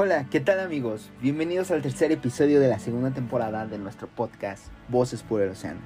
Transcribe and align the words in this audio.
Hola, 0.00 0.26
¿qué 0.30 0.38
tal 0.38 0.60
amigos? 0.60 1.10
Bienvenidos 1.20 1.72
al 1.72 1.82
tercer 1.82 2.12
episodio 2.12 2.60
de 2.60 2.68
la 2.68 2.78
segunda 2.78 3.10
temporada 3.10 3.66
de 3.66 3.78
nuestro 3.78 4.06
podcast 4.06 4.66
Voces 4.88 5.24
por 5.24 5.42
el 5.42 5.48
Océano. 5.48 5.80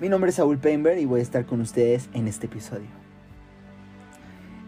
Mi 0.00 0.08
nombre 0.08 0.30
es 0.30 0.34
Saúl 0.34 0.58
Painberg 0.58 0.98
y 0.98 1.04
voy 1.04 1.20
a 1.20 1.22
estar 1.22 1.46
con 1.46 1.60
ustedes 1.60 2.10
en 2.12 2.26
este 2.26 2.46
episodio. 2.46 2.88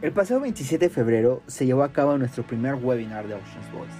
El 0.00 0.12
pasado 0.12 0.38
27 0.42 0.84
de 0.84 0.94
febrero 0.94 1.42
se 1.48 1.66
llevó 1.66 1.82
a 1.82 1.92
cabo 1.92 2.16
nuestro 2.16 2.46
primer 2.46 2.76
webinar 2.76 3.26
de 3.26 3.34
Oceans 3.34 3.72
Voice, 3.72 3.96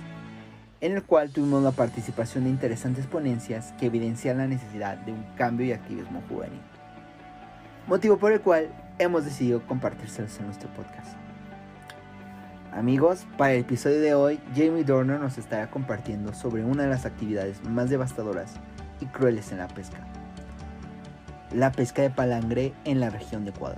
en 0.81 0.93
el 0.93 1.03
cual 1.03 1.33
tuvimos 1.33 1.65
la 1.65 1.73
participación 1.73 2.45
de 2.45 2.51
interesantes 2.51 3.09
ponencias 3.09 3.75
que 3.81 3.87
evidencian 3.87 4.39
la 4.39 4.47
necesidad 4.47 4.97
de 4.97 5.11
un 5.11 5.25
cambio 5.37 5.67
y 5.67 5.73
activismo 5.73 6.23
juvenil, 6.29 6.61
motivo 7.89 8.17
por 8.17 8.31
el 8.31 8.41
cual 8.41 8.69
hemos 9.01 9.25
decidido 9.25 9.67
compartírselos 9.67 10.39
en 10.39 10.47
nuestro 10.47 10.73
podcast. 10.73 11.17
Amigos, 12.75 13.27
para 13.37 13.53
el 13.53 13.61
episodio 13.61 14.01
de 14.01 14.15
hoy, 14.15 14.41
Jamie 14.57 14.83
Dorner 14.83 15.21
nos 15.21 15.37
estará 15.37 15.71
compartiendo 15.71 16.33
sobre 16.33 16.65
una 16.65 16.85
de 16.85 16.89
las 16.89 17.05
actividades 17.05 17.63
más 17.65 17.91
devastadoras 17.91 18.55
y 18.99 19.05
crueles 19.05 19.53
en 19.53 19.59
la 19.59 19.69
pesca. 19.69 19.99
La 21.53 21.71
pesca 21.71 22.01
de 22.01 22.09
palangre 22.09 22.73
en 22.87 22.99
la 22.99 23.11
región 23.11 23.45
de 23.45 23.51
Ecuador. 23.51 23.77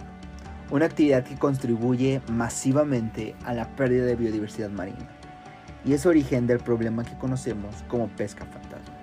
Una 0.70 0.86
actividad 0.86 1.24
que 1.24 1.34
contribuye 1.34 2.22
masivamente 2.28 3.34
a 3.44 3.52
la 3.52 3.66
pérdida 3.74 4.04
de 4.04 4.14
biodiversidad 4.14 4.70
marina 4.70 5.08
y 5.84 5.94
es 5.94 6.06
origen 6.06 6.46
del 6.46 6.60
problema 6.60 7.02
que 7.02 7.18
conocemos 7.18 7.74
como 7.88 8.06
pesca 8.06 8.44
fantasma. 8.44 8.94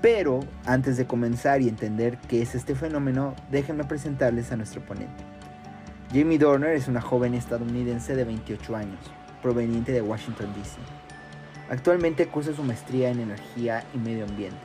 Pero 0.00 0.40
antes 0.64 0.96
de 0.96 1.08
comenzar 1.08 1.60
y 1.60 1.68
entender 1.68 2.18
qué 2.28 2.40
es 2.40 2.54
este 2.54 2.76
fenómeno, 2.76 3.34
déjenme 3.50 3.82
presentarles 3.82 4.52
a 4.52 4.56
nuestro 4.56 4.80
ponente. 4.80 5.24
Jamie 6.12 6.36
Dorner 6.36 6.76
es 6.76 6.88
una 6.88 7.00
joven 7.00 7.32
estadounidense 7.32 8.14
de 8.14 8.24
28 8.24 8.76
años, 8.76 8.98
proveniente 9.40 9.92
de 9.92 10.02
Washington, 10.02 10.52
D.C. 10.54 10.76
Actualmente 11.70 12.26
cursa 12.26 12.52
su 12.52 12.62
maestría 12.62 13.08
en 13.08 13.20
energía 13.20 13.82
y 13.94 13.98
medio 13.98 14.26
ambiente, 14.26 14.60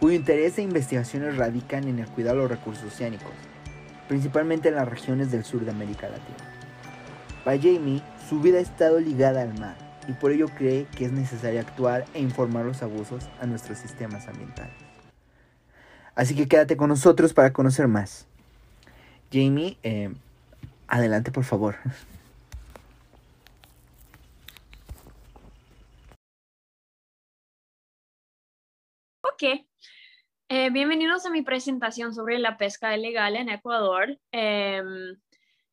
cuyo 0.00 0.16
interés 0.16 0.58
e 0.58 0.62
investigaciones 0.62 1.36
radican 1.36 1.84
en 1.86 2.00
el 2.00 2.08
cuidado 2.08 2.38
de 2.38 2.42
los 2.42 2.50
recursos 2.50 2.92
oceánicos, 2.92 3.30
principalmente 4.08 4.70
en 4.70 4.74
las 4.74 4.88
regiones 4.88 5.30
del 5.30 5.44
sur 5.44 5.64
de 5.64 5.70
América 5.70 6.08
Latina. 6.08 6.50
Para 7.44 7.56
Jamie, 7.56 8.02
su 8.28 8.40
vida 8.40 8.58
ha 8.58 8.62
estado 8.62 8.98
ligada 8.98 9.42
al 9.42 9.56
mar 9.56 9.76
y 10.08 10.14
por 10.14 10.32
ello 10.32 10.48
cree 10.48 10.86
que 10.96 11.04
es 11.04 11.12
necesario 11.12 11.60
actuar 11.60 12.06
e 12.12 12.20
informar 12.20 12.64
los 12.64 12.82
abusos 12.82 13.28
a 13.40 13.46
nuestros 13.46 13.78
sistemas 13.78 14.26
ambientales. 14.26 14.74
Así 16.16 16.34
que 16.34 16.48
quédate 16.48 16.76
con 16.76 16.88
nosotros 16.88 17.34
para 17.34 17.52
conocer 17.52 17.86
más. 17.86 18.26
Jamie, 19.32 19.78
eh, 19.84 20.12
Adelante, 20.90 21.30
por 21.30 21.44
favor. 21.44 21.76
Ok. 29.22 29.66
Eh, 30.48 30.70
bienvenidos 30.70 31.24
a 31.26 31.30
mi 31.30 31.42
presentación 31.42 32.12
sobre 32.12 32.40
la 32.40 32.58
pesca 32.58 32.96
ilegal 32.96 33.36
en 33.36 33.50
Ecuador. 33.50 34.18
Em, 34.32 35.16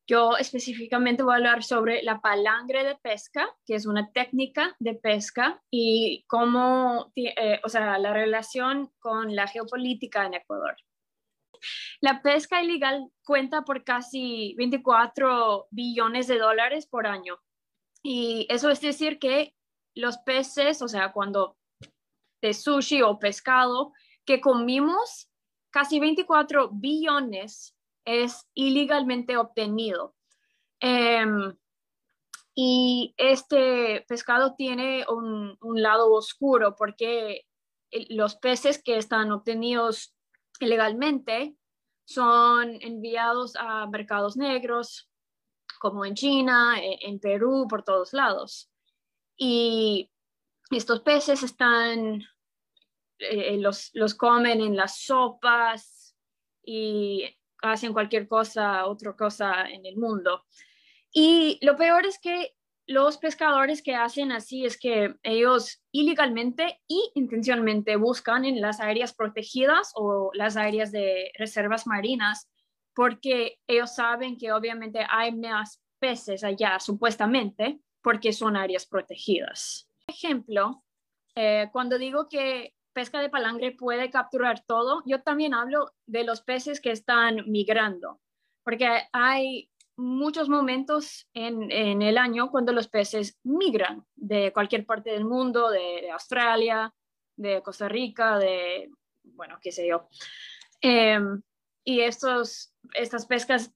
yo 0.06 0.36
específicamente 0.36 1.24
voy 1.24 1.32
a 1.32 1.36
hablar 1.38 1.64
sobre 1.64 2.04
la 2.04 2.20
palangre 2.20 2.84
de 2.84 2.96
pesca, 2.96 3.48
que 3.66 3.74
es 3.74 3.86
una 3.86 4.12
técnica 4.12 4.76
de 4.78 4.94
pesca 4.94 5.60
y 5.68 6.24
cómo, 6.28 7.12
eh, 7.16 7.60
o 7.64 7.68
sea, 7.68 7.98
la 7.98 8.12
relación 8.12 8.92
con 9.00 9.34
la 9.34 9.48
geopolítica 9.48 10.24
en 10.26 10.34
Ecuador. 10.34 10.76
La 12.00 12.22
pesca 12.22 12.62
ilegal 12.62 13.10
cuenta 13.24 13.62
por 13.62 13.84
casi 13.84 14.54
24 14.56 15.68
billones 15.70 16.26
de 16.26 16.38
dólares 16.38 16.86
por 16.86 17.06
año. 17.06 17.38
Y 18.02 18.46
eso 18.48 18.70
es 18.70 18.80
decir 18.80 19.18
que 19.18 19.54
los 19.94 20.18
peces, 20.18 20.82
o 20.82 20.88
sea, 20.88 21.12
cuando 21.12 21.56
de 22.40 22.54
sushi 22.54 23.02
o 23.02 23.18
pescado 23.18 23.92
que 24.24 24.40
comimos, 24.40 25.28
casi 25.70 25.98
24 26.00 26.70
billones 26.72 27.76
es 28.04 28.48
ilegalmente 28.54 29.36
obtenido. 29.36 30.14
Em, 30.80 31.56
y 32.54 33.14
este 33.16 34.04
pescado 34.08 34.54
tiene 34.54 35.04
un, 35.08 35.56
un, 35.60 35.82
lado 35.82 36.12
oscuro 36.12 36.74
porque 36.76 37.46
los 38.10 38.36
peces 38.36 38.82
que 38.82 38.96
están 38.96 39.30
obtenidos 39.32 40.14
ilegalmente 40.60 41.56
son 42.04 42.78
enviados 42.80 43.54
a 43.56 43.86
mercados 43.86 44.36
negros, 44.36 45.10
como 45.80 46.04
en 46.04 46.14
China, 46.14 46.76
e, 46.80 46.98
en 47.02 47.20
Perú, 47.20 47.66
por 47.68 47.82
todos 47.82 48.12
lados. 48.12 48.70
Y 49.36 50.10
estos 50.70 51.00
peces 51.00 51.42
están, 51.42 52.22
eh, 53.18 53.58
los, 53.58 53.90
los 53.94 54.14
comen 54.14 54.60
en 54.60 54.76
las 54.76 55.00
sopas 55.00 56.16
y 56.64 57.24
hacen 57.62 57.92
cualquier 57.92 58.28
cosa, 58.28 58.86
otra 58.86 59.16
cosa 59.16 59.68
en 59.68 59.86
el 59.86 59.96
mundo. 59.96 60.44
Y 61.12 61.58
lo 61.64 61.76
peor 61.76 62.06
es 62.06 62.18
que 62.18 62.57
los 62.88 63.18
pescadores 63.18 63.82
que 63.82 63.94
hacen 63.94 64.32
así 64.32 64.64
es 64.64 64.80
que 64.80 65.14
ellos 65.22 65.82
ilegalmente 65.92 66.80
y 66.88 67.10
intencionalmente 67.14 67.96
buscan 67.96 68.46
en 68.46 68.62
las 68.62 68.80
áreas 68.80 69.14
protegidas 69.14 69.92
o 69.94 70.30
las 70.32 70.56
áreas 70.56 70.90
de 70.90 71.30
reservas 71.38 71.86
marinas 71.86 72.48
porque 72.94 73.58
ellos 73.68 73.94
saben 73.94 74.38
que 74.38 74.52
obviamente 74.52 75.06
hay 75.08 75.32
más 75.36 75.82
peces 76.00 76.42
allá, 76.42 76.80
supuestamente, 76.80 77.78
porque 78.02 78.32
son 78.32 78.56
áreas 78.56 78.86
protegidas. 78.86 79.88
Por 80.06 80.14
ejemplo, 80.14 80.82
eh, 81.36 81.68
cuando 81.70 81.98
digo 81.98 82.26
que 82.28 82.74
pesca 82.94 83.20
de 83.20 83.28
palangre 83.28 83.72
puede 83.72 84.10
capturar 84.10 84.64
todo, 84.66 85.02
yo 85.04 85.22
también 85.22 85.52
hablo 85.52 85.92
de 86.06 86.24
los 86.24 86.40
peces 86.40 86.80
que 86.80 86.90
están 86.90 87.44
migrando, 87.46 88.18
porque 88.64 88.88
hay 89.12 89.70
muchos 89.98 90.48
momentos 90.48 91.28
en, 91.34 91.70
el 91.72 92.18
año 92.18 92.50
cuando 92.50 92.72
los 92.72 92.88
peces 92.88 93.38
migran 93.42 94.06
de 94.14 94.52
cualquier 94.52 94.86
parte 94.86 95.10
del 95.10 95.24
mundo, 95.24 95.70
de, 95.70 96.08
Australia, 96.10 96.94
de 97.36 97.60
Costa 97.62 97.88
Rica, 97.88 98.38
de, 98.38 98.90
bueno, 99.24 99.58
qué 99.60 99.72
sé 99.72 99.88
yo. 99.88 100.08
Em, 100.80 101.42
y 101.84 102.00
estos, 102.00 102.72
estas 102.94 103.26
pescas, 103.26 103.74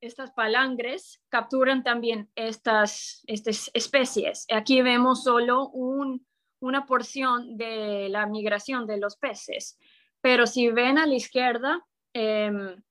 estas 0.00 0.32
palangres 0.32 1.20
capturan 1.28 1.84
también 1.84 2.28
estas, 2.34 3.22
estas 3.26 3.70
especies. 3.74 4.44
Aquí 4.52 4.82
vemos 4.82 5.22
solo 5.22 5.68
una 5.68 6.86
porción 6.86 7.56
de 7.56 8.08
la 8.08 8.26
migración 8.26 8.86
de 8.86 8.98
los 8.98 9.16
peces, 9.16 9.78
pero 10.20 10.48
si 10.48 10.68
ven 10.68 10.98
a 10.98 11.06
la 11.06 11.14
izquierda, 11.14 11.84
em, 12.12 12.82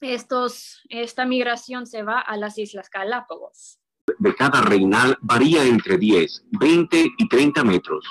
estos, 0.00 0.82
esta 0.88 1.24
migración 1.24 1.86
se 1.86 2.02
va 2.02 2.20
a 2.20 2.36
las 2.36 2.58
Islas 2.58 2.88
Galápagos. 2.90 3.78
De 4.18 4.34
cada 4.34 4.60
reinal 4.60 5.18
varía 5.20 5.64
entre 5.64 5.98
10, 5.98 6.44
20 6.52 7.06
y 7.18 7.28
30 7.28 7.64
metros. 7.64 8.04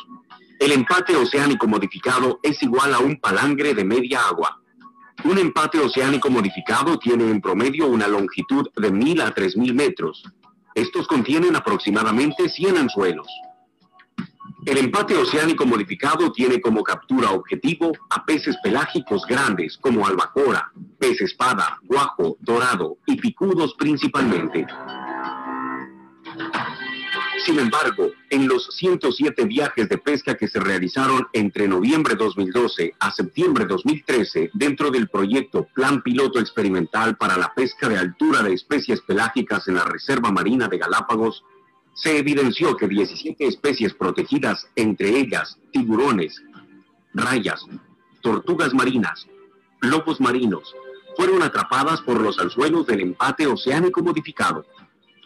El 0.60 0.72
empate 0.72 1.16
oceánico 1.16 1.68
modificado 1.68 2.40
es 2.44 2.62
igual 2.64 2.94
a 2.94 3.00
un 3.00 3.20
palangre 3.20 3.74
de 3.74 3.84
media 3.84 4.28
agua. 4.28 4.62
Un 5.24 5.38
empate 5.38 5.80
oceánico 5.80 6.30
modificado 6.30 7.00
tiene 7.00 7.30
en 7.30 7.42
promedio 7.42 7.88
una 7.88 8.08
longitud 8.08 8.68
de 8.76 8.92
1000 8.92 9.22
a 9.22 9.34
3000 9.34 9.74
metros. 9.74 10.24
Estos 10.74 11.08
contienen 11.08 11.56
aproximadamente 11.56 12.50
100 12.50 12.78
anzuelos. 12.78 13.28
El 14.66 14.80
empate 14.80 15.16
oceánico 15.16 15.64
modificado 15.68 16.32
tiene 16.32 16.60
como 16.60 16.84
captura 16.84 17.30
objetivo 17.32 17.92
a 18.10 18.26
peces 18.26 18.58
pelágicos 18.64 19.24
grandes 19.28 19.78
como 19.78 20.08
albacora, 20.08 20.72
pez 20.98 21.22
espada, 21.22 21.78
guajo, 21.84 22.38
dorado 22.40 22.98
y 23.06 23.16
picudos 23.16 23.76
principalmente. 23.76 24.66
Sin 27.46 27.60
embargo, 27.60 28.10
en 28.32 28.48
los 28.48 28.68
107 28.76 29.46
viajes 29.46 29.88
de 29.88 30.00
pesca 30.00 30.34
que 30.34 30.48
se 30.48 30.60
realizaron 30.60 31.28
entre 31.32 31.68
noviembre 31.68 32.16
2012 32.16 32.96
a 33.00 33.12
septiembre 33.12 33.66
2013 33.66 34.50
dentro 34.56 34.90
del 34.90 35.10
proyecto 35.10 35.68
Plan 35.76 36.02
Piloto 36.02 36.40
Experimental 36.40 37.18
para 37.18 37.38
la 37.38 37.54
Pesca 37.54 37.88
de 37.88 38.00
Altura 38.00 38.42
de 38.42 38.54
Especies 38.54 39.02
Pelágicas 39.02 39.68
en 39.68 39.76
la 39.76 39.86
Reserva 39.86 40.32
Marina 40.32 40.68
de 40.68 40.80
Galápagos, 40.80 41.44
se 41.96 42.18
evidenció 42.18 42.76
que 42.76 42.88
17 42.88 43.48
especies 43.48 43.94
protegidas, 43.94 44.68
entre 44.76 45.18
ellas 45.18 45.58
tiburones, 45.72 46.42
rayas, 47.14 47.66
tortugas 48.22 48.74
marinas, 48.74 49.28
lobos 49.82 50.20
marinos, 50.20 50.76
fueron 51.16 51.42
atrapadas 51.42 52.02
por 52.02 52.20
los 52.20 52.38
anzuelos 52.38 52.86
del 52.86 53.00
empate 53.00 53.48
oceánico 53.48 54.04
modificado. 54.04 54.66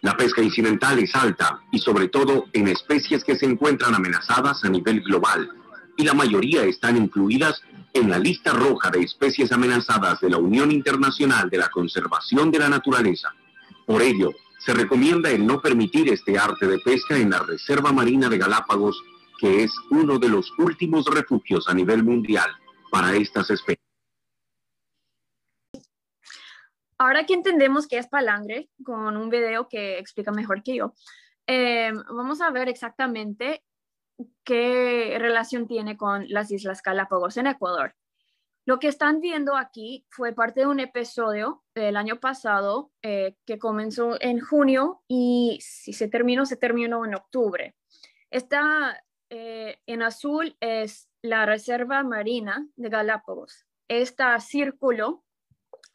La 0.01 0.16
pesca 0.16 0.42
incidental 0.42 1.00
es 1.00 1.16
alta 1.16 1.62
y 1.71 1.80
sobre 1.80 2.07
todo 2.07 2.45
en 2.54 2.68
especies 2.68 3.24
que 3.24 3.36
se 3.36 3.45
encuentran 3.45 3.95
amenazadas 3.95 4.63
a 4.63 4.69
nivel 4.69 5.01
global 5.01 5.50
y 5.98 6.04
la 6.04 6.13
mayoría 6.13 6.63
están 6.63 6.95
incluidas 6.95 7.62
en 7.94 8.10
la 8.10 8.19
lista 8.19 8.54
roja 8.54 8.92
de 8.92 9.01
especies 9.01 9.51
amenazadas 9.51 10.22
de 10.22 10.30
la 10.30 10.38
Unión 10.38 10.72
Internacional 10.72 11.50
de 11.50 11.57
la 11.57 11.69
Conservación 11.69 12.51
de 12.51 12.60
la 12.60 12.69
Naturaleza. 12.69 13.33
Por 13.86 14.01
ello, 14.01 14.31
se 14.59 14.73
recomienda 14.73 15.31
el 15.31 15.45
no 15.45 15.61
permitir 15.61 16.09
este 16.09 16.38
arte 16.38 16.67
de 16.67 16.79
pesca 16.79 17.17
en 17.17 17.29
la 17.31 17.39
Reserva 17.39 17.91
Marina 17.91 18.29
de 18.29 18.38
Galápagos, 18.38 19.01
que 19.39 19.63
es 19.63 19.71
uno 19.89 20.19
de 20.19 20.29
los 20.29 20.51
últimos 20.59 21.06
refugios 21.06 21.67
a 21.67 21.73
nivel 21.73 22.03
mundial 22.03 22.50
para 22.91 23.15
estas 23.15 23.50
especies. 23.50 23.79
Ahora 26.97 27.25
que 27.25 27.33
entendemos 27.33 27.88
qué 27.88 27.97
es 27.97 28.07
palangre, 28.07 28.69
con 28.83 29.15
un 29.15 29.29
video 29.29 29.69
que 29.69 29.97
explica 29.97 30.33
mejor 30.33 30.62
que 30.62 30.75
yo, 30.75 30.94
eh, 31.47 31.94
vamos 32.13 32.41
a 32.41 32.51
ver 32.51 32.67
exactamente 32.67 33.63
qué 34.44 35.15
relación 35.17 35.65
tiene 35.65 35.95
con 35.95 36.25
las 36.27 36.51
Islas 36.51 36.81
Galápagos 36.83 37.38
en 37.38 37.47
Ecuador. 37.47 37.95
Lo 38.69 38.77
que 38.77 38.88
están 38.88 39.19
viendo 39.19 39.57
aquí 39.57 40.06
fue 40.12 40.31
parte 40.31 40.60
de 40.60 40.68
un 40.68 40.80
episodio 40.80 41.63
del 41.74 41.98
año 41.98 42.19
pasado 42.19 42.92
eh, 43.01 43.36
que 43.44 43.57
comenzó 43.57 44.21
en 44.21 44.39
junio 44.39 45.01
y 45.07 45.57
si 45.60 45.92
se 45.92 46.07
terminó, 46.07 46.45
se 46.45 46.56
terminó 46.56 47.04
en 47.04 47.16
octubre. 47.16 47.75
Esta 48.30 49.04
eh, 49.31 49.80
en 49.88 50.04
azul 50.04 50.56
es 50.60 51.10
la 51.24 51.48
Reserva 51.48 52.04
Marina 52.04 52.63
de 52.75 52.89
Galápagos. 52.89 53.66
Este 53.88 54.24
círculo 54.39 55.24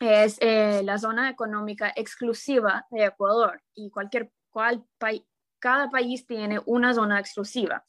es 0.01 0.39
eh, 0.41 0.83
la 0.83 0.99
zona 0.99 1.31
económica 1.31 1.93
exclusiva 1.95 2.89
de 2.91 3.05
Ecuador 3.05 3.63
y 3.77 3.91
cualquier 3.91 4.33
cual 4.51 4.85
cada 5.61 5.91
país 5.91 6.27
tiene 6.27 6.59
una 6.67 6.93
zona 6.93 7.21
exclusiva. 7.21 7.85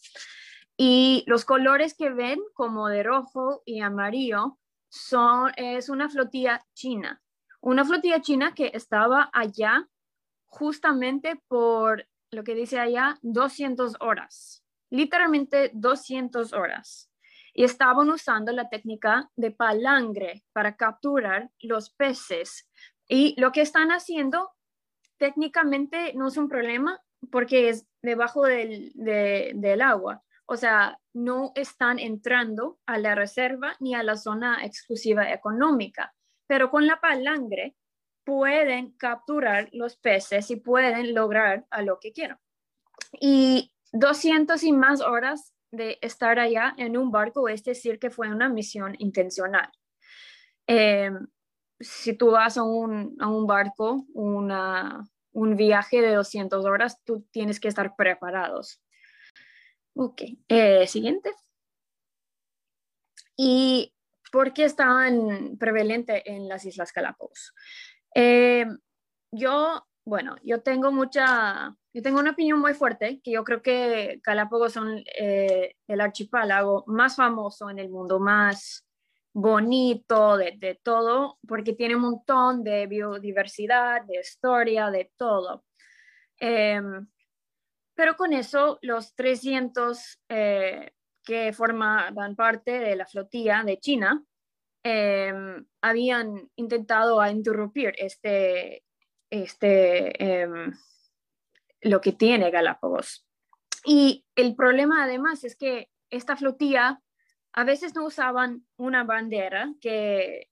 Y 0.77 1.23
los 1.25 1.43
colores 1.43 1.95
que 1.95 2.11
ven 2.11 2.39
como 2.53 2.87
de 2.87 3.01
rojo 3.01 3.63
y 3.65 3.81
amarillo 3.81 4.59
son, 4.95 5.51
es 5.57 5.89
una 5.89 6.09
flotilla 6.09 6.65
china. 6.73 7.21
Una 7.59 7.83
flotilla 7.83 8.21
china 8.21 8.53
que 8.53 8.71
estaba 8.73 9.29
allá 9.33 9.87
justamente 10.45 11.41
por 11.47 12.07
lo 12.31 12.43
que 12.43 12.55
dice 12.55 12.79
allá 12.79 13.17
200 13.21 13.97
horas, 13.99 14.63
literalmente 14.89 15.71
200 15.73 16.53
horas. 16.53 17.11
Y 17.53 17.63
estaban 17.63 18.09
usando 18.09 18.51
la 18.51 18.69
técnica 18.69 19.29
de 19.35 19.51
palangre 19.51 20.43
para 20.53 20.75
capturar 20.75 21.49
los 21.59 21.89
peces. 21.89 22.69
Y 23.07 23.39
lo 23.39 23.51
que 23.51 23.61
están 23.61 23.89
haciendo 23.89 24.51
técnicamente 25.17 26.13
no 26.15 26.27
es 26.27 26.37
un 26.37 26.49
problema 26.49 27.01
porque 27.31 27.69
es 27.69 27.87
debajo 28.01 28.43
del, 28.43 28.91
del 28.93 29.81
agua. 29.81 30.24
O 30.47 30.57
sea, 30.57 30.99
no 31.13 31.51
están 31.55 31.99
entrando 31.99 32.79
a 32.85 32.97
la 32.99 33.15
reserva 33.15 33.75
ni 33.79 33.95
a 33.95 34.03
la 34.03 34.15
zona 34.15 34.63
exclusiva 34.63 35.31
económica, 35.31 36.13
pero 36.47 36.69
con 36.69 36.85
la 36.85 36.99
palangre 36.99 37.75
pueden 38.23 38.91
capturar 38.97 39.69
los 39.71 39.97
peces 39.97 40.49
y 40.51 40.57
pueden 40.57 41.13
lograr 41.13 41.65
a 41.69 41.81
lo 41.81 41.99
que 41.99 42.11
quieran. 42.11 42.39
Y 43.19 43.71
200 43.91 44.61
y 44.63 44.71
más 44.71 45.01
horas 45.01 45.53
de 45.71 45.97
estar 46.01 46.39
allá 46.39 46.73
en 46.77 46.97
un 46.97 47.11
barco, 47.11 47.47
es 47.49 47.63
decir, 47.63 47.99
que 47.99 48.09
fue 48.09 48.29
una 48.29 48.49
misión 48.49 48.95
intencional. 48.99 49.69
Eh, 50.67 51.11
si 51.79 52.13
tú 52.13 52.31
vas 52.31 52.57
a 52.57 52.63
un, 52.63 53.15
a 53.19 53.27
un 53.27 53.45
barco, 53.45 54.05
una, 54.13 55.07
un 55.33 55.55
viaje 55.55 56.01
de 56.01 56.15
200 56.15 56.65
horas, 56.65 57.03
tú 57.03 57.25
tienes 57.31 57.59
que 57.59 57.67
estar 57.67 57.95
preparados. 57.95 58.81
Ok, 59.97 60.23
eh, 60.49 60.87
siguiente. 60.87 61.31
¿Y 63.37 63.93
por 64.31 64.53
qué 64.53 64.65
es 64.65 64.75
tan 64.75 65.57
prevalente 65.57 66.29
en 66.29 66.49
las 66.49 66.65
Islas 66.65 66.91
Galápagos? 66.93 67.53
Eh, 68.13 68.65
yo, 69.31 69.87
bueno, 70.05 70.35
yo 70.43 70.61
tengo 70.61 70.91
mucha, 70.91 71.73
yo 71.93 72.01
tengo 72.01 72.19
una 72.19 72.31
opinión 72.31 72.59
muy 72.59 72.73
fuerte, 72.73 73.21
que 73.23 73.31
yo 73.31 73.45
creo 73.45 73.61
que 73.61 74.19
Galápagos 74.21 74.73
son 74.73 75.01
eh, 75.17 75.75
el 75.87 76.01
archipiélago 76.01 76.83
más 76.87 77.15
famoso 77.15 77.69
en 77.69 77.79
el 77.79 77.89
mundo, 77.89 78.19
más 78.19 78.85
bonito 79.33 80.35
de, 80.35 80.55
de, 80.57 80.75
todo, 80.75 81.39
porque 81.47 81.73
tiene 81.73 81.95
un 81.95 82.01
montón 82.01 82.63
de 82.65 82.87
biodiversidad, 82.87 84.03
de 84.05 84.19
historia, 84.19 84.91
de 84.91 85.11
todo. 85.15 85.63
Pero 87.95 88.15
con 88.15 88.33
eso, 88.33 88.77
los 88.81 89.15
300 89.15 90.19
eh, 90.29 90.91
que 91.23 91.53
formaban 91.53 92.35
parte 92.35 92.79
de 92.79 92.95
la 92.95 93.05
flotilla 93.05 93.63
de 93.63 93.79
China 93.79 94.23
em, 94.83 95.65
habían 95.81 96.49
intentado 96.55 97.25
interrumpir 97.25 97.95
este, 97.97 98.83
este, 99.29 100.41
em, 100.41 100.73
lo 101.81 102.01
que 102.01 102.11
tiene 102.11 102.51
Galápagos. 102.51 103.25
Y 103.85 104.25
el 104.35 104.55
problema 104.55 105.03
además 105.03 105.43
es 105.43 105.55
que 105.55 105.89
esta 106.09 106.35
flotilla 106.35 107.01
a 107.53 107.63
veces 107.63 107.95
no 107.95 108.05
usaban 108.05 108.67
una 108.77 109.03
bandera 109.03 109.73
que 109.79 110.49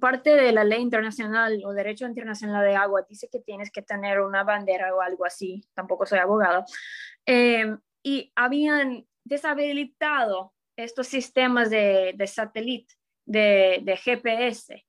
parte 0.00 0.30
de 0.30 0.52
la 0.52 0.64
ley 0.64 0.80
internacional 0.80 1.62
o 1.64 1.72
derecho 1.72 2.06
internacional 2.06 2.64
de 2.64 2.76
agua 2.76 3.06
dice 3.08 3.28
que 3.30 3.40
tienes 3.40 3.70
que 3.70 3.82
tener 3.82 4.20
una 4.20 4.44
bandera 4.44 4.94
o 4.94 5.00
algo 5.00 5.24
así, 5.24 5.62
tampoco 5.74 6.06
soy 6.06 6.18
abogado, 6.18 6.64
eh, 7.26 7.76
y 8.02 8.32
habían 8.34 9.06
deshabilitado 9.24 10.52
estos 10.76 11.06
sistemas 11.06 11.70
de, 11.70 12.12
de 12.16 12.26
satélite, 12.26 12.94
de, 13.24 13.80
de, 13.82 13.96
GPS, 13.96 14.84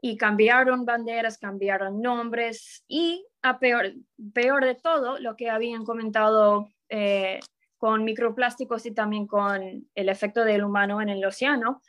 y 0.00 0.16
cambiaron 0.16 0.84
banderas, 0.84 1.38
cambiaron 1.38 2.00
nombres, 2.00 2.84
y 2.88 3.26
a 3.42 3.58
peor, 3.58 3.92
peor 4.32 4.64
de 4.64 4.74
todo, 4.74 5.18
lo 5.18 5.36
que 5.36 5.50
habían 5.50 5.84
comentado 5.84 6.68
eh, 6.88 7.40
con 7.76 8.04
microplásticos 8.04 8.86
y 8.86 8.92
también 8.92 9.26
con 9.26 9.88
el 9.94 10.08
efecto 10.08 10.44
del 10.44 10.64
humano 10.64 11.00
en 11.00 11.08
el 11.08 11.24
océano, 11.24 11.80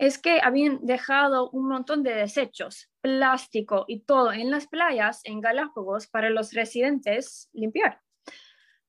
es 0.00 0.16
que 0.16 0.40
habían 0.42 0.78
dejado 0.86 1.50
un 1.50 1.68
montón 1.68 2.02
de 2.02 2.14
desechos, 2.14 2.90
plástico 3.02 3.84
y 3.86 4.00
todo 4.00 4.32
en 4.32 4.50
las 4.50 4.66
playas 4.66 5.20
en 5.24 5.42
Galápagos 5.42 6.06
para 6.06 6.30
los 6.30 6.54
residentes 6.54 7.50
limpiar. 7.52 8.00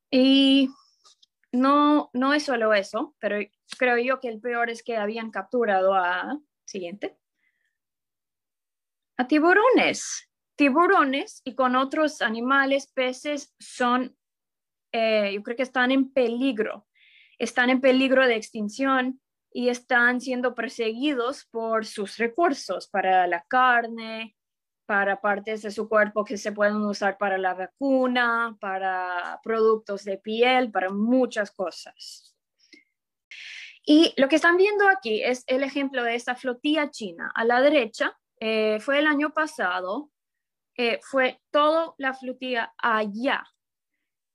Y 0.09 0.69
no, 1.51 2.09
no 2.13 2.33
es 2.33 2.43
solo 2.43 2.73
eso, 2.73 3.13
pero 3.19 3.39
creo 3.77 3.97
yo 3.97 4.21
que 4.21 4.29
el 4.29 4.39
peor 4.39 4.69
es 4.69 4.83
que 4.83 4.95
habían 4.95 5.31
capturado 5.31 5.95
a, 5.95 6.39
siguiente, 6.63 7.17
a 9.17 9.27
tiburones. 9.27 10.29
Tiburones 10.55 11.41
y 11.43 11.55
con 11.55 11.75
otros 11.75 12.21
animales, 12.21 12.89
peces, 12.89 13.53
son, 13.59 14.15
eh, 14.93 15.33
yo 15.33 15.43
creo 15.43 15.57
que 15.57 15.63
están 15.63 15.91
en 15.91 16.13
peligro. 16.13 16.87
Están 17.37 17.69
en 17.69 17.81
peligro 17.81 18.25
de 18.27 18.37
extinción 18.37 19.20
y 19.51 19.69
están 19.69 20.21
siendo 20.21 20.55
perseguidos 20.55 21.45
por 21.45 21.85
sus 21.85 22.17
recursos 22.17 22.87
para 22.87 23.27
la 23.27 23.43
carne, 23.43 24.35
para 24.85 25.21
partes 25.21 25.61
de 25.61 25.71
su 25.71 25.87
cuerpo 25.87 26.25
que 26.25 26.37
se 26.37 26.51
pueden 26.51 26.77
usar 26.77 27.17
para 27.17 27.37
la 27.37 27.53
vacuna, 27.53 28.57
para 28.59 29.39
productos 29.43 30.03
de 30.03 30.17
piel, 30.17 30.71
para 30.71 30.89
muchas 30.89 31.51
cosas. 31.51 32.35
Y 33.85 34.13
lo 34.17 34.27
que 34.27 34.35
están 34.35 34.57
viendo 34.57 34.87
aquí 34.87 35.23
es 35.23 35.43
el 35.47 35.63
ejemplo 35.63 36.03
de 36.03 36.15
esta 36.15 36.35
flotilla 36.35 36.91
china. 36.91 37.31
A 37.35 37.45
la 37.45 37.61
derecha 37.61 38.17
eh, 38.39 38.79
fue 38.79 38.99
el 38.99 39.07
año 39.07 39.33
pasado, 39.33 40.11
eh, 40.77 40.99
fue 41.01 41.41
toda 41.51 41.93
la 41.97 42.13
flotilla 42.13 42.73
allá, 42.77 43.43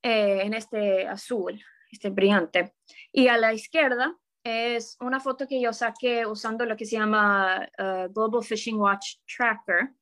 eh, 0.03 0.41
en 0.43 0.53
este 0.53 1.07
azul, 1.07 1.63
este 1.91 2.09
brillante. 2.09 2.73
Y 3.11 3.29
a 3.29 3.37
la 3.37 3.53
izquierda 3.53 4.17
es 4.47 4.97
una 5.01 5.19
foto 5.19 5.47
que 5.47 5.61
yo 5.61 5.73
saqué 5.73 6.25
usando 6.25 6.65
lo 6.65 6.77
que 6.77 6.85
se 6.85 6.97
llama 6.97 7.67
uh, 7.77 8.11
Global 8.13 8.43
Fishing 8.43 8.79
Watch 8.79 9.17
Tracker 9.25 9.93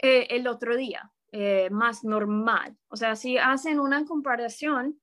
eh, 0.00 0.28
el 0.30 0.46
otro 0.46 0.76
día, 0.76 1.10
eh, 1.32 1.68
más 1.70 2.04
normal. 2.04 2.76
O 2.88 2.96
sea, 2.96 3.16
si 3.16 3.36
hacen 3.38 3.80
una 3.80 4.04
comparación 4.04 5.00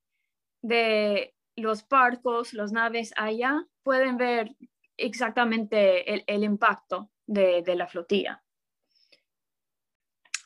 de 0.61 1.35
los 1.57 1.87
barcos, 1.87 2.53
los 2.53 2.71
naves 2.71 3.13
allá, 3.17 3.65
pueden 3.83 4.17
ver 4.17 4.55
exactamente 4.97 6.33
el, 6.33 6.43
impacto 6.43 7.11
de, 7.27 7.61
de 7.63 7.75
la 7.75 7.87
flotilla. 7.87 8.41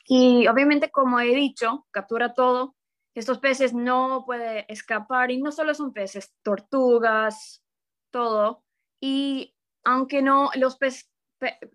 Y 0.05 0.47
obviamente, 0.47 0.89
como 0.89 1.19
he 1.19 1.35
dicho, 1.35 1.85
captura 1.91 2.33
todo. 2.33 2.75
Estos 3.13 3.37
peces 3.37 3.73
no 3.73 4.23
pueden 4.25 4.65
escapar 4.67 5.29
y 5.29 5.39
no 5.39 5.51
solo 5.51 5.75
son 5.75 5.93
peces, 5.93 6.33
tortugas, 6.41 7.63
todo. 8.11 8.63
Y 8.99 9.55
aunque 9.83 10.21
no 10.21 10.51
los 10.55 10.77
peces, 10.77 11.09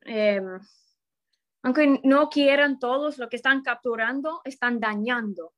em, 0.03 0.61
aunque 1.63 2.01
no 2.05 2.29
quieran 2.29 2.79
todos, 2.79 3.19
lo 3.19 3.29
que 3.29 3.37
están 3.37 3.63
capturando, 3.63 4.43
están 4.45 4.81
dañando 4.81 5.55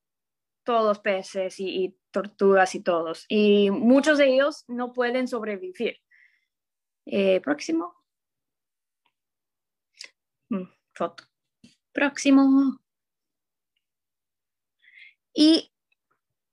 todos 0.64 0.85
los 0.85 0.99
peces 1.00 1.61
y, 1.61 1.97
tortugas 2.11 2.75
y 2.75 2.83
todos. 2.83 3.26
Y 3.28 3.71
muchos 3.71 4.16
de 4.18 4.35
ellos 4.35 4.64
no 4.68 4.92
pueden 4.92 5.28
sobrevivir. 5.28 5.99
Eh, 7.04 7.40
próximo. 7.40 7.95
Mm, 10.49 10.64
foto. 10.95 11.25
Próximo. 11.92 12.80
Y 15.35 15.71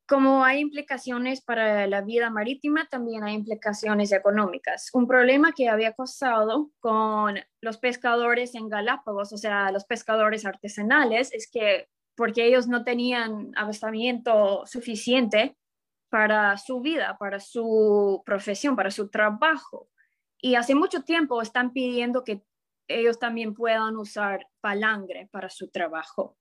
como 0.05 0.43
hay 0.43 0.59
implicaciones 0.59 1.41
para 1.41 1.87
la 1.87 2.01
vida 2.01 2.29
marítima, 2.29 2.87
también 2.89 3.23
hay 3.23 3.35
implicaciones 3.35 4.11
económicas. 4.11 4.89
Un 4.93 5.07
problema 5.07 5.53
que 5.53 5.69
había 5.69 5.93
causado 5.93 6.71
con 6.79 7.39
los 7.61 7.77
pescadores 7.77 8.53
en 8.55 8.67
Galápagos, 8.67 9.31
o 9.31 9.37
sea, 9.37 9.71
los 9.71 9.85
pescadores 9.85 10.45
artesanales, 10.45 11.33
es 11.33 11.49
que 11.49 11.87
porque 12.15 12.45
ellos 12.45 12.67
no 12.67 12.83
tenían 12.83 13.51
abastamiento 13.55 14.65
suficiente 14.65 15.55
para 16.09 16.57
su 16.57 16.81
vida, 16.81 17.17
para 17.17 17.39
su 17.39 18.21
profesión, 18.25 18.75
para 18.75 18.91
su 18.91 19.09
trabajo. 19.09 19.89
Y 20.37 20.55
hace 20.55 20.75
mucho 20.75 21.01
tiempo 21.03 21.41
están 21.41 21.71
pidiendo 21.73 22.23
que 22.23 22.43
ellos 22.87 23.17
también 23.17 23.53
puedan 23.53 23.95
usar 23.97 24.47
palangre 24.61 25.27
para 25.31 25.49
su 25.49 25.69
trabajo. 25.69 26.37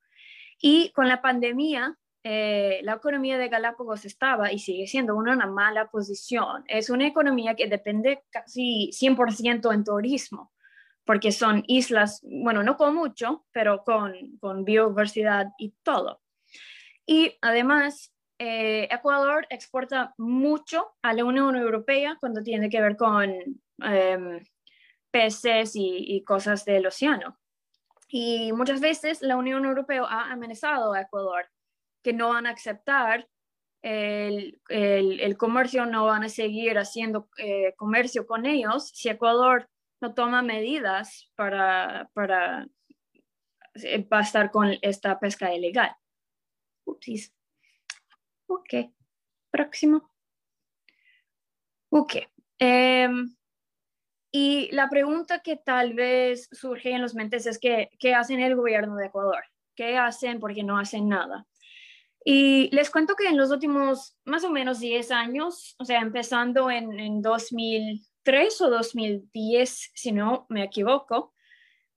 Y 0.61 0.91
con 0.93 1.09
la 1.09 1.23
pandemia, 1.23 1.99
eh, 2.25 2.81
la 2.85 2.95
economía 2.95 3.37
de 3.37 3.49
Galápagos 3.49 4.05
estaba 4.05 4.53
y 4.53 4.61
sigue 4.61 4.87
siendo 4.87 5.17
una, 5.17 5.33
una 5.33 5.47
mala 5.47 5.91
posición. 5.91 6.65
Es 6.69 6.89
una 6.89 7.07
economía 7.07 7.57
que 7.57 7.67
depende 7.67 8.23
casi 8.31 8.91
100% 8.93 9.75
en 9.75 9.85
turismo, 9.85 10.53
porque 11.05 11.33
son 11.33 11.65
islas, 11.67 12.21
bueno, 12.23 12.63
no 12.63 12.77
con 12.77 12.95
mucho, 12.95 13.45
pero 13.51 13.83
con, 13.83 14.39
con 14.39 14.65
biodiversidad 14.65 15.49
y 15.59 15.75
todo. 15.83 16.21
Y 17.07 17.37
además, 17.41 18.15
eh, 18.39 18.87
Ecuador 18.91 19.47
exporta 19.51 20.15
mucho 20.17 20.93
a 21.03 21.15
la 21.15 21.25
Unión 21.25 21.57
Europea 21.57 22.17
cuando 22.21 22.43
tiene 22.43 22.71
que 22.71 22.81
ver 22.81 22.97
con 22.97 23.33
em, 23.79 24.45
peces 25.11 25.75
y, 25.75 26.17
y 26.17 26.23
cosas 26.23 26.65
del 26.65 26.87
océano. 26.87 27.37
Y 28.09 28.53
muchas 28.53 28.81
veces 28.81 29.23
la 29.23 29.37
Unión 29.37 29.65
Europea 29.65 30.05
ha 30.09 30.31
amenazado 30.31 30.93
a 30.93 31.01
Ecuador 31.01 31.47
que 32.03 32.13
no 32.13 32.31
van 32.31 32.47
a 32.47 32.51
aceptar 32.51 33.29
el, 33.83 34.61
el, 34.69 35.37
comercio, 35.37 35.87
no 35.87 36.07
van 36.07 36.25
a 36.25 36.29
seguir 36.29 36.79
haciendo 36.79 37.29
eh, 37.37 37.75
comercio 37.77 38.27
con 38.27 38.47
ellos 38.47 38.91
si 38.95 39.09
Ecuador 39.09 39.69
no 40.01 40.15
toma 40.15 40.43
medidas 40.43 41.31
para, 41.35 42.11
para 42.15 42.69
eh, 43.75 44.07
estar 44.21 44.51
con 44.51 44.77
esta 44.83 45.19
pesca 45.19 45.53
ilegal. 45.55 45.95
Upsis. 46.85 47.35
Ok, 48.47 48.93
próximo. 49.51 50.11
Ok. 51.91 52.17
Em, 52.59 53.35
y 54.31 54.71
la 54.73 54.89
pregunta 54.89 55.41
que 55.41 55.57
tal 55.57 55.95
vez 55.95 56.49
surge 56.53 56.91
en 56.91 57.03
los 57.03 57.15
mentes 57.15 57.47
es 57.47 57.59
que, 57.59 57.91
¿qué 57.99 58.15
hacen 58.15 58.41
el 58.41 58.57
gobierno 58.57 58.97
de 58.97 59.07
Ecuador? 59.07 59.45
¿Qué 59.75 59.97
hacen 59.97 60.41
porque 60.41 60.63
no 60.63 60.79
hacen 60.79 61.09
nada? 61.09 61.47
Y 62.25 62.75
les 62.75 62.91
cuento 62.91 63.17
que 63.17 63.29
en 63.29 63.37
los 63.37 63.51
últimos 63.51 64.17
más 64.25 64.45
o 64.45 64.51
menos 64.51 64.79
10 64.81 65.11
años, 65.11 65.75
o 65.79 65.85
sea, 65.85 66.01
empezando 66.01 66.71
en, 66.71 66.99
en 67.01 67.21
2003 67.21 68.61
o 68.61 68.71
2010, 68.71 69.91
si 69.95 70.13
no 70.13 70.47
me 70.49 70.63
equivoco, 70.63 71.35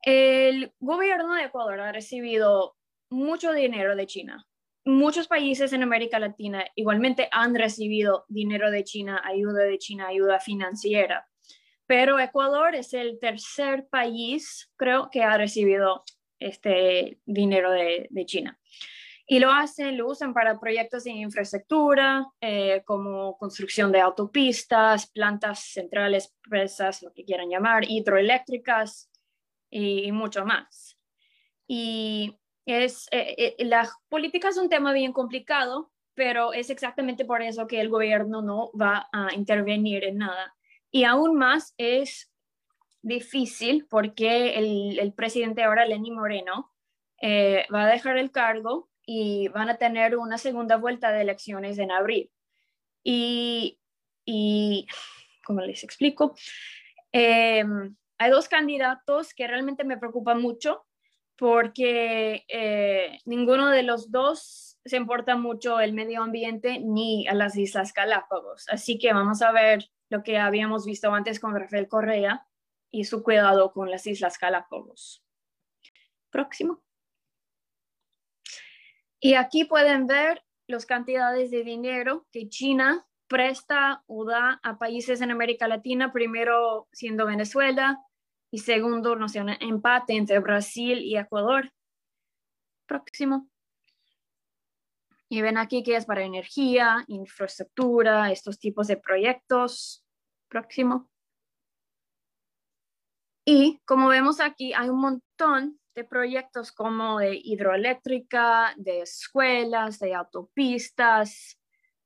el 0.02 0.72
gobierno 0.80 1.34
de 1.34 1.46
Ecuador 1.46 1.80
ha 1.80 1.92
recibido 1.92 2.76
mucho 3.10 3.54
dinero 3.54 3.96
de 3.96 4.06
China. 4.06 4.46
Muchos 4.84 5.28
países 5.28 5.74
en 5.74 5.82
América 5.82 6.20
Latina 6.20 6.64
igualmente 6.76 7.28
han 7.32 7.56
recibido 7.56 8.26
dinero 8.28 8.70
de 8.70 8.84
China, 8.84 9.22
ayuda 9.26 9.64
de 9.64 9.80
China, 9.80 10.08
ayuda 10.08 10.40
financiera. 10.40 11.28
Pero 11.88 12.20
Ecuador 12.20 12.76
es 12.76 12.94
el 12.94 13.20
tercer 13.20 13.88
país, 13.90 14.72
creo, 14.76 15.10
que 15.12 15.24
ha 15.24 15.38
recibido 15.38 16.04
este 16.38 17.20
dinero 17.26 17.72
de, 17.72 18.08
de 18.10 18.26
China. 18.26 18.60
Y 19.28 19.40
lo 19.40 19.52
hacen, 19.52 19.98
lo 19.98 20.08
usan 20.08 20.34
para 20.34 20.60
proyectos 20.60 21.06
de 21.06 21.12
infraestructura, 21.12 22.28
eh, 22.42 22.84
como 22.86 23.38
construcción 23.38 23.92
de 23.92 24.00
autopistas, 24.00 25.10
plantas 25.10 25.62
centrales, 25.62 26.36
presas, 26.48 27.02
lo 27.02 27.12
que 27.12 27.26
quieran 27.26 27.50
llamar, 27.50 27.90
hidroeléctricas 27.90 29.10
y, 29.72 30.12
mucho 30.12 30.46
más. 30.46 31.00
Y 31.68 32.38
es, 32.68 33.08
eh, 33.12 33.56
eh, 33.58 33.66
la 33.66 33.90
política 34.10 34.50
es 34.50 34.58
un 34.58 34.70
tema 34.70 34.94
bien 34.94 35.12
complicado, 35.12 35.92
pero 36.14 36.54
es 36.54 36.70
exactamente 36.70 37.26
por 37.26 37.42
eso 37.42 37.66
que 37.66 37.82
el 37.82 37.90
gobierno 37.90 38.44
no 38.44 38.70
va 38.80 39.10
a 39.12 39.34
intervenir 39.34 40.04
en 40.04 40.20
nada. 40.20 40.56
Y 40.92 41.04
aún 41.04 41.36
más 41.36 41.74
es 41.78 42.32
difícil 43.02 43.88
porque 43.90 44.56
el, 44.60 45.00
el 45.00 45.14
presidente 45.14 45.64
ahora, 45.64 45.86
Lenny 45.86 46.12
Moreno, 46.12 46.72
va 47.24 47.84
a 47.86 47.88
dejar 47.88 48.18
el 48.18 48.30
cargo 48.30 48.88
y 49.06 49.48
van 49.50 49.70
a 49.70 49.78
tener 49.78 50.18
una 50.18 50.38
segunda 50.38 50.78
vuelta 50.78 51.12
de 51.12 51.22
elecciones 51.22 51.78
en 51.78 51.92
abril. 51.92 52.32
Y, 53.04 53.80
y 54.26 54.88
como 55.46 55.62
les 55.62 55.84
explico, 55.84 56.36
em, 57.12 57.96
hay 58.18 58.32
dos 58.32 58.48
candidatos 58.48 59.34
que 59.34 59.48
realmente 59.48 59.84
me 59.84 59.98
preocupan 59.98 60.42
mucho 60.42 60.86
porque 61.38 62.46
eh, 62.48 63.20
ninguno 63.26 63.70
de 63.70 63.84
los 63.84 64.12
dos 64.12 64.80
se 64.86 64.98
importa 64.98 65.36
mucho 65.36 65.80
el 65.80 65.94
medio 65.94 66.24
ambiente 66.24 66.80
ni 66.80 67.28
a 67.28 67.34
las 67.34 67.58
Islas 67.58 67.94
Galápagos. 67.94 68.66
Así 68.70 68.98
que 68.98 69.14
vamos 69.14 69.42
a 69.42 69.52
ver 69.52 69.90
lo 70.10 70.24
que 70.24 70.38
habíamos 70.38 70.86
visto 70.86 71.12
antes 71.14 71.40
con 71.40 71.56
Rafael 71.56 71.88
Correa 71.88 72.48
y 72.92 73.06
su 73.06 73.24
cuidado 73.24 73.74
con 73.74 73.92
las 73.92 74.08
Islas 74.08 74.38
Galápagos. 74.40 75.24
Próximo. 76.30 76.85
Y 79.20 79.36
aquí 79.36 79.66
pueden 79.66 80.08
ver 80.08 80.44
las 80.68 80.86
cantidades 80.86 81.52
de 81.52 81.64
dinero 81.64 82.26
que 82.32 82.50
China 82.50 83.06
presta 83.28 84.04
o 84.08 84.26
da 84.26 84.60
a 84.64 84.78
países 84.78 85.22
en 85.22 85.32
América 85.32 85.68
Latina, 85.68 86.12
primero 86.12 86.88
siendo 86.92 87.26
Venezuela 87.26 88.00
y 88.52 88.60
segundo, 88.60 89.16
no 89.16 89.28
sé, 89.28 89.42
un 89.42 89.50
empate 89.50 90.14
entre 90.16 90.40
Brasil 90.40 91.00
y 91.00 91.18
Ecuador. 91.18 91.72
Próximo. 92.86 93.50
Y 95.28 95.42
ven 95.42 95.58
aquí 95.58 95.84
que 95.84 95.96
es 95.96 96.06
para 96.06 96.24
energía, 96.24 97.04
infraestructura, 97.08 98.32
estos 98.32 98.60
tipos 98.60 98.88
de 98.88 98.98
proyectos. 98.98 100.06
Próximo. 100.48 101.10
Y 103.44 103.80
como 103.86 104.08
vemos 104.08 104.40
aquí, 104.40 104.74
hay 104.74 104.90
un 104.90 105.02
montón 105.02 105.80
de 105.96 106.04
proyectos 106.04 106.74
como 106.74 107.20
de 107.20 107.40
hidroeléctrica, 107.42 108.74
de 108.76 109.02
escuelas, 109.02 109.98
de 110.00 110.14
autopistas, 110.14 111.58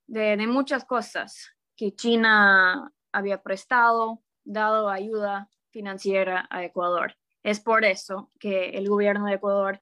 de, 0.05 0.37
muchas 0.47 0.85
cosas 0.85 1.55
que 1.75 1.95
China 1.95 2.93
había 3.11 3.41
prestado, 3.41 4.21
dado 4.43 4.89
ayuda 4.89 5.49
financiera 5.71 6.47
a 6.51 6.63
Ecuador. 6.63 7.17
Es 7.41 7.59
por 7.59 7.83
eso 7.83 8.31
que 8.39 8.69
el 8.69 8.87
gobierno 8.87 9.25
de 9.25 9.35
Ecuador 9.35 9.81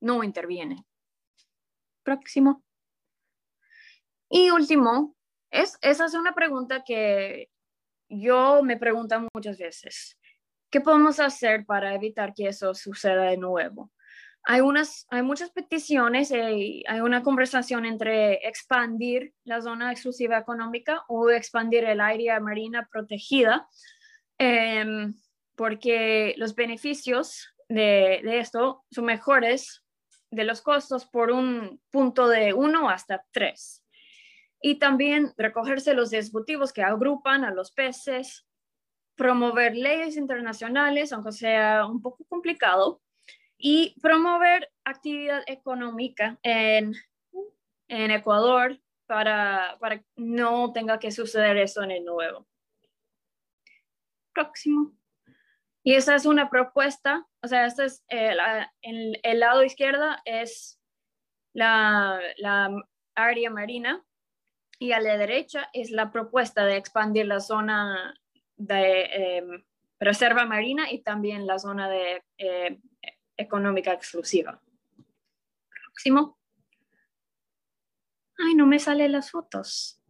no 0.00 0.22
interviene. 0.22 0.84
Próximo. 2.04 2.62
Y 4.28 4.50
último, 4.50 5.16
es, 5.50 5.76
esa 5.82 6.06
es 6.06 6.14
una 6.14 6.34
pregunta 6.34 6.84
que 6.84 7.50
yo 8.08 8.62
me 8.62 8.76
pregunto 8.76 9.26
muchas 9.34 9.58
veces. 9.58 10.19
¿Qué 10.70 10.80
podemos 10.80 11.18
hacer 11.18 11.66
para 11.66 11.94
evitar 11.94 12.32
que 12.32 12.46
eso 12.46 12.74
suceda 12.74 13.24
de 13.24 13.36
nuevo? 13.36 13.90
Hay, 14.44 14.60
unas, 14.60 15.06
hay 15.10 15.22
muchas 15.22 15.50
peticiones, 15.50 16.30
y 16.30 16.84
hay 16.86 17.00
una 17.00 17.22
conversación 17.22 17.84
entre 17.84 18.46
expandir 18.48 19.34
la 19.44 19.60
zona 19.60 19.90
exclusiva 19.90 20.38
económica 20.38 21.04
o 21.08 21.28
expandir 21.28 21.84
el 21.84 22.00
área 22.00 22.38
marina 22.40 22.88
protegida, 22.90 23.68
em, 24.38 25.12
porque 25.56 26.34
los 26.38 26.54
beneficios 26.54 27.52
de, 27.68 28.20
de, 28.24 28.38
esto 28.38 28.84
son 28.90 29.04
mejores 29.06 29.84
de 30.30 30.44
los 30.44 30.62
costos 30.62 31.04
por 31.04 31.32
un 31.32 31.80
punto 31.90 32.28
de 32.28 32.54
1 32.54 32.88
hasta 32.88 33.24
3. 33.32 33.84
Y 34.62 34.78
también 34.78 35.32
recogerse 35.36 35.94
los 35.94 36.10
dispositivos 36.10 36.72
que 36.72 36.82
agrupan 36.82 37.44
a 37.44 37.50
los 37.50 37.72
peces 37.72 38.46
promover 39.20 39.76
leyes 39.76 40.16
internacionales, 40.16 41.12
aunque 41.12 41.30
sea 41.30 41.84
un 41.84 42.00
poco 42.00 42.24
complicado, 42.24 43.02
y 43.58 43.94
promover 44.00 44.72
actividad 44.82 45.42
económica 45.46 46.38
en, 46.42 46.94
en 47.88 48.10
Ecuador 48.12 48.80
para, 49.06 49.76
para 49.78 50.02
no 50.16 50.72
tenga 50.72 50.98
que 50.98 51.10
suceder 51.10 51.58
eso 51.58 51.82
en 51.82 51.90
el 51.90 52.04
nuevo. 52.06 52.48
Próximo. 54.32 54.96
Y 55.84 55.96
esa 55.96 56.14
es 56.14 56.24
una 56.24 56.48
propuesta, 56.48 57.26
o 57.42 57.46
sea, 57.46 57.66
este 57.66 57.84
es 57.84 58.02
el, 58.08 59.20
el 59.22 59.38
lado 59.38 59.62
izquierdo 59.62 60.16
es 60.24 60.80
la, 61.52 62.18
la 62.38 62.70
área 63.14 63.50
marina 63.50 64.02
y 64.78 64.92
a 64.92 65.00
la 65.00 65.18
derecha 65.18 65.68
es 65.74 65.90
la 65.90 66.10
propuesta 66.10 66.64
de 66.64 66.78
expandir 66.78 67.26
la 67.26 67.40
zona 67.40 68.14
de 68.60 69.02
em, 69.04 69.64
reserva 69.98 70.44
marina 70.44 70.90
y 70.90 71.02
también 71.02 71.46
la 71.46 71.58
zona 71.58 71.88
de 71.88 72.22
em, 72.36 72.80
económica 73.36 73.92
exclusiva. 73.92 74.60
Próximo. 75.68 76.38
Ay, 78.38 78.54
no 78.54 78.66
me 78.66 78.78
salen 78.78 79.12
las 79.12 79.30
fotos. 79.30 80.02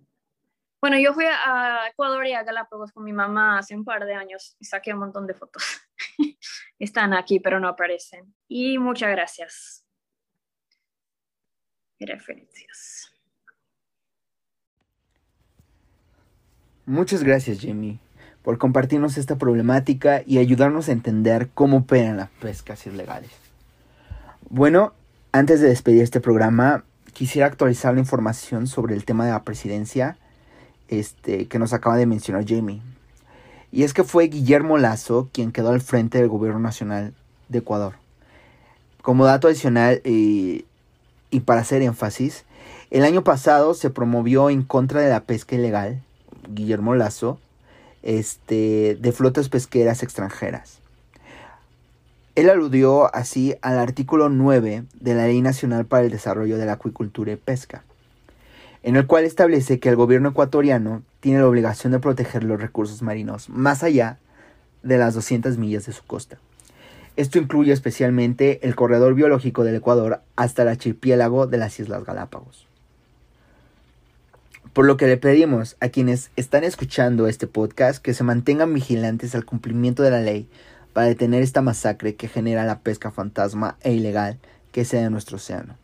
Bueno, 0.80 0.98
yo 0.98 1.12
fui 1.12 1.26
a 1.26 1.88
Ecuador 1.88 2.26
y 2.26 2.32
a 2.32 2.42
Galápagos 2.42 2.92
con 2.92 3.04
mi 3.04 3.12
mamá 3.12 3.58
hace 3.58 3.76
un 3.76 3.84
par 3.84 4.04
de 4.04 4.14
años 4.14 4.56
y 4.58 4.64
saqué 4.64 4.92
un 4.94 5.00
montón 5.00 5.26
de 5.26 5.34
fotos. 5.34 5.62
Están 6.78 7.12
aquí, 7.12 7.38
pero 7.38 7.60
no 7.60 7.68
aparecen. 7.68 8.34
Y 8.48 8.78
muchas 8.78 9.10
gracias. 9.10 9.86
Referencias. 11.98 13.12
Muchas 16.86 17.22
gracias, 17.22 17.60
Jamie, 17.60 18.00
por 18.42 18.58
compartirnos 18.58 19.18
esta 19.18 19.36
problemática 19.36 20.22
y 20.26 20.38
ayudarnos 20.38 20.88
a 20.88 20.92
entender 20.92 21.48
cómo 21.54 21.78
operan 21.78 22.16
las 22.16 22.30
pescas 22.40 22.86
ilegales. 22.86 23.30
Bueno, 24.48 24.94
antes 25.32 25.60
de 25.60 25.68
despedir 25.68 26.02
este 26.02 26.20
programa, 26.20 26.84
quisiera 27.12 27.46
actualizar 27.46 27.94
la 27.94 28.00
información 28.00 28.66
sobre 28.66 28.94
el 28.94 29.04
tema 29.04 29.26
de 29.26 29.32
la 29.32 29.44
presidencia 29.44 30.16
este, 30.88 31.46
que 31.46 31.58
nos 31.58 31.72
acaba 31.72 31.96
de 31.96 32.06
mencionar 32.06 32.44
Jamie. 32.46 32.82
Y 33.72 33.84
es 33.84 33.94
que 33.94 34.04
fue 34.04 34.24
Guillermo 34.24 34.78
Lazo 34.78 35.28
quien 35.32 35.52
quedó 35.52 35.70
al 35.70 35.80
frente 35.80 36.18
del 36.18 36.28
gobierno 36.28 36.58
nacional 36.58 37.14
de 37.48 37.58
Ecuador. 37.58 37.94
Como 39.02 39.24
dato 39.24 39.48
adicional 39.48 40.00
y, 40.04 40.64
y 41.30 41.40
para 41.40 41.60
hacer 41.60 41.82
énfasis, 41.82 42.44
el 42.90 43.04
año 43.04 43.22
pasado 43.22 43.74
se 43.74 43.90
promovió 43.90 44.50
en 44.50 44.62
contra 44.62 45.00
de 45.00 45.10
la 45.10 45.20
pesca 45.20 45.54
ilegal, 45.54 46.02
Guillermo 46.48 46.96
Lazo, 46.96 47.38
este, 48.02 48.96
de 49.00 49.12
flotas 49.12 49.48
pesqueras 49.48 50.02
extranjeras. 50.02 50.80
Él 52.36 52.48
aludió 52.48 53.14
así 53.14 53.56
al 53.60 53.78
artículo 53.78 54.28
9 54.28 54.84
de 54.98 55.14
la 55.14 55.26
Ley 55.26 55.42
Nacional 55.42 55.84
para 55.84 56.04
el 56.04 56.10
Desarrollo 56.10 56.58
de 56.58 56.66
la 56.66 56.74
Acuicultura 56.74 57.32
y 57.32 57.36
Pesca, 57.36 57.84
en 58.82 58.96
el 58.96 59.06
cual 59.06 59.24
establece 59.24 59.80
que 59.80 59.88
el 59.88 59.96
gobierno 59.96 60.30
ecuatoriano 60.30 61.02
tiene 61.20 61.40
la 61.40 61.48
obligación 61.48 61.92
de 61.92 61.98
proteger 61.98 62.44
los 62.44 62.60
recursos 62.60 63.02
marinos 63.02 63.50
más 63.50 63.82
allá 63.82 64.18
de 64.82 64.96
las 64.96 65.14
200 65.14 65.58
millas 65.58 65.86
de 65.86 65.92
su 65.92 66.04
costa. 66.04 66.38
Esto 67.16 67.38
incluye 67.38 67.72
especialmente 67.72 68.60
el 68.66 68.74
corredor 68.74 69.14
biológico 69.14 69.64
del 69.64 69.74
Ecuador 69.74 70.22
hasta 70.36 70.62
el 70.62 70.68
archipiélago 70.68 71.46
de 71.46 71.58
las 71.58 71.78
Islas 71.80 72.04
Galápagos. 72.04 72.69
Por 74.72 74.86
lo 74.86 74.96
que 74.96 75.06
le 75.06 75.16
pedimos 75.16 75.76
a 75.80 75.88
quienes 75.88 76.30
están 76.36 76.62
escuchando 76.62 77.26
este 77.26 77.48
podcast 77.48 78.00
que 78.00 78.14
se 78.14 78.22
mantengan 78.22 78.72
vigilantes 78.72 79.34
al 79.34 79.44
cumplimiento 79.44 80.04
de 80.04 80.12
la 80.12 80.20
ley 80.20 80.48
para 80.92 81.08
detener 81.08 81.42
esta 81.42 81.60
masacre 81.60 82.14
que 82.14 82.28
genera 82.28 82.64
la 82.64 82.78
pesca 82.78 83.10
fantasma 83.10 83.76
e 83.82 83.92
ilegal 83.92 84.38
que 84.70 84.84
se 84.84 84.98
da 84.98 85.04
en 85.06 85.12
nuestro 85.12 85.36
océano. 85.36 85.74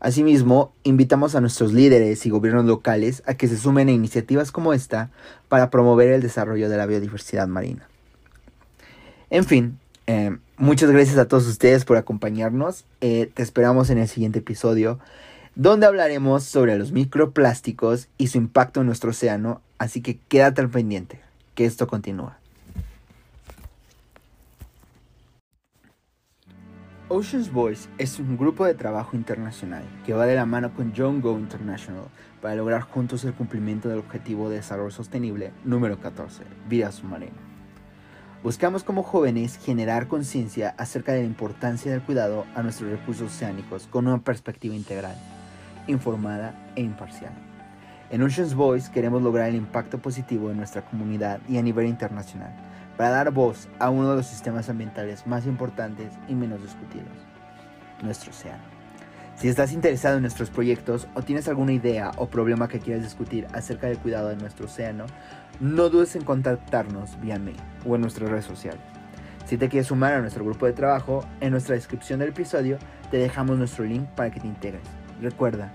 Asimismo, 0.00 0.72
invitamos 0.82 1.34
a 1.34 1.40
nuestros 1.40 1.72
líderes 1.72 2.24
y 2.26 2.30
gobiernos 2.30 2.64
locales 2.64 3.22
a 3.26 3.34
que 3.34 3.46
se 3.46 3.58
sumen 3.58 3.88
a 3.88 3.92
iniciativas 3.92 4.50
como 4.50 4.72
esta 4.72 5.10
para 5.48 5.70
promover 5.70 6.08
el 6.08 6.22
desarrollo 6.22 6.68
de 6.68 6.76
la 6.76 6.86
biodiversidad 6.86 7.46
marina. 7.46 7.86
En 9.30 9.44
fin, 9.44 9.78
eh, 10.06 10.36
muchas 10.56 10.90
gracias 10.90 11.18
a 11.18 11.28
todos 11.28 11.46
ustedes 11.46 11.84
por 11.84 11.98
acompañarnos. 11.98 12.84
Eh, 13.00 13.30
te 13.32 13.42
esperamos 13.42 13.90
en 13.90 13.98
el 13.98 14.08
siguiente 14.08 14.40
episodio, 14.40 14.98
donde 15.54 15.86
hablaremos 15.86 16.44
sobre 16.44 16.78
los 16.78 16.92
microplásticos 16.92 18.08
y 18.18 18.28
su 18.28 18.38
impacto 18.38 18.80
en 18.80 18.86
nuestro 18.86 19.10
océano, 19.10 19.60
así 19.78 20.00
que 20.00 20.18
quédate 20.28 20.60
al 20.60 20.70
pendiente, 20.70 21.20
que 21.54 21.64
esto 21.64 21.86
continúa. 21.86 22.38
Oceans 27.14 27.52
Voice 27.52 27.90
es 27.98 28.18
un 28.18 28.38
grupo 28.38 28.64
de 28.64 28.72
trabajo 28.72 29.16
internacional 29.16 29.84
que 30.06 30.14
va 30.14 30.24
de 30.24 30.34
la 30.34 30.46
mano 30.46 30.72
con 30.72 30.94
John 30.96 31.20
Go 31.20 31.38
International 31.38 32.04
para 32.40 32.54
lograr 32.54 32.80
juntos 32.80 33.22
el 33.24 33.34
cumplimiento 33.34 33.90
del 33.90 33.98
Objetivo 33.98 34.48
de 34.48 34.56
Desarrollo 34.56 34.90
Sostenible 34.90 35.52
número 35.62 36.00
14, 36.00 36.42
vida 36.70 36.90
submarina. 36.90 37.36
Buscamos 38.42 38.82
como 38.82 39.02
jóvenes 39.02 39.58
generar 39.58 40.08
conciencia 40.08 40.74
acerca 40.78 41.12
de 41.12 41.20
la 41.20 41.26
importancia 41.26 41.92
del 41.92 42.02
cuidado 42.02 42.46
a 42.54 42.62
nuestros 42.62 42.90
recursos 42.90 43.30
oceánicos 43.30 43.86
con 43.88 44.06
una 44.06 44.22
perspectiva 44.22 44.74
integral, 44.74 45.16
informada 45.86 46.54
e 46.76 46.82
imparcial. 46.82 47.32
En 48.10 48.22
Oceans 48.22 48.54
Voice 48.54 48.92
queremos 48.92 49.22
lograr 49.22 49.48
el 49.48 49.54
impacto 49.54 49.98
positivo 49.98 50.50
en 50.50 50.58
nuestra 50.58 50.82
comunidad 50.82 51.40
y 51.48 51.56
a 51.56 51.62
nivel 51.62 51.86
internacional 51.86 52.52
para 52.96 53.10
dar 53.10 53.30
voz 53.30 53.68
a 53.78 53.88
uno 53.88 54.10
de 54.10 54.16
los 54.16 54.26
sistemas 54.26 54.68
ambientales 54.68 55.26
más 55.26 55.46
importantes 55.46 56.12
y 56.28 56.34
menos 56.34 56.60
discutidos, 56.62 57.08
nuestro 58.02 58.30
océano. 58.30 58.62
Si 59.36 59.48
estás 59.48 59.72
interesado 59.72 60.16
en 60.16 60.22
nuestros 60.22 60.50
proyectos 60.50 61.08
o 61.14 61.22
tienes 61.22 61.48
alguna 61.48 61.72
idea 61.72 62.12
o 62.16 62.28
problema 62.28 62.68
que 62.68 62.80
quieras 62.80 63.02
discutir 63.02 63.46
acerca 63.52 63.86
del 63.86 63.98
cuidado 63.98 64.28
de 64.28 64.36
nuestro 64.36 64.66
océano, 64.66 65.06
no 65.58 65.88
dudes 65.88 66.14
en 66.14 66.22
contactarnos 66.22 67.20
vía 67.20 67.38
mail 67.38 67.56
o 67.86 67.94
en 67.94 68.02
nuestras 68.02 68.30
redes 68.30 68.44
sociales. 68.44 68.82
Si 69.46 69.56
te 69.56 69.68
quieres 69.68 69.88
sumar 69.88 70.12
a 70.12 70.20
nuestro 70.20 70.44
grupo 70.44 70.66
de 70.66 70.72
trabajo, 70.72 71.24
en 71.40 71.50
nuestra 71.50 71.74
descripción 71.74 72.20
del 72.20 72.28
episodio 72.28 72.78
te 73.10 73.16
dejamos 73.16 73.58
nuestro 73.58 73.84
link 73.84 74.06
para 74.10 74.30
que 74.30 74.40
te 74.40 74.46
integres. 74.46 75.01
Recuerda, 75.22 75.70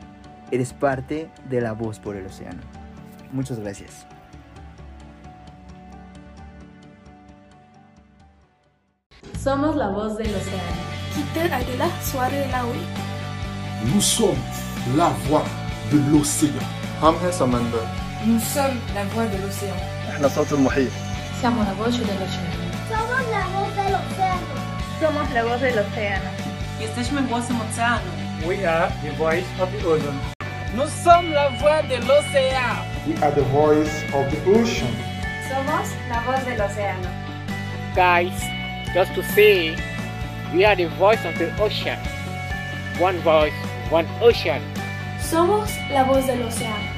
eres 0.51 0.73
parte 0.73 1.29
de 1.49 1.61
la 1.61 1.71
voz 1.71 1.99
por 1.99 2.17
el 2.17 2.25
océano. 2.25 2.59
Muchas 3.31 3.57
gracias. 3.61 4.05
Somos 9.41 9.77
la 9.77 9.87
voz 9.87 10.17
del 10.17 10.35
océano. 10.35 10.81
Peter 11.15 11.53
Aguilar 11.53 11.89
Suárez 12.03 12.51
Lauri. 12.51 12.81
Nous 13.93 14.03
sommes 14.03 14.35
la 14.97 15.11
voix 15.29 15.45
de 15.91 15.99
l'océan. 16.11 16.51
Nous 18.25 18.41
sommes 18.41 18.77
la 18.93 19.05
voix 19.13 19.27
de 19.27 19.37
l'océan. 19.37 19.77
Somos 21.41 21.65
la 21.65 21.73
voz 21.75 21.97
del 21.97 22.09
océano. 22.09 22.51
Somos 22.89 23.29
la 23.31 23.45
voz 23.45 23.75
del 23.75 23.95
océano. 23.95 24.55
Somos 24.99 25.29
la 25.33 25.43
voz 25.43 25.61
del 25.61 25.79
océano. 25.79 26.29
We 28.45 28.63
are 28.65 28.91
the 29.03 29.11
voice 29.17 29.45
of 29.59 29.71
the 29.71 29.83
ocean. 29.85 30.19
Nous 30.75 30.89
sommes 31.03 31.31
la 31.33 31.49
voix 31.59 31.81
de 31.81 31.97
l'océan. 32.05 32.85
We 33.07 33.15
are 33.23 33.31
the 33.31 33.43
voice 33.51 34.03
of 34.13 34.29
the 34.29 34.39
ocean. 34.51 34.93
Somos 35.49 35.89
la 36.09 36.21
voz 36.21 36.45
del 36.45 36.61
océano. 36.61 37.09
Guys, 37.95 38.39
just 38.93 39.13
to 39.15 39.23
say, 39.33 39.75
we 40.53 40.65
are 40.65 40.75
the 40.75 40.87
voice 40.99 41.23
of 41.25 41.37
the 41.39 41.49
ocean. 41.61 41.97
One 42.99 43.17
voice, 43.21 43.53
one 43.89 44.07
ocean. 44.21 44.61
Somos 45.19 45.69
la 45.89 46.03
voz 46.03 46.27
del 46.27 46.43
océano. 46.43 46.91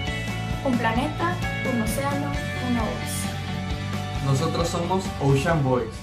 Un 0.66 0.78
planeta, 0.78 1.36
un 1.72 1.82
océano, 1.82 2.32
una 2.70 2.82
voz. 2.82 3.20
Nosotros 4.26 4.68
somos 4.68 5.06
Ocean 5.22 5.64
Voice. 5.64 5.99